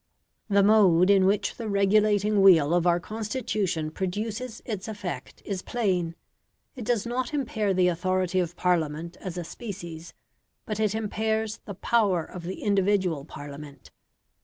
[0.49, 6.15] The mode in which the regulating wheel of our Constitution produces its effect is plain.
[6.75, 10.15] It does not impair the authority of Parliament as a species,
[10.65, 13.91] but it impairs the power of the individual Parliament.